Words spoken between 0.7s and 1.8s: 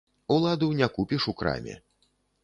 не купіш у краме.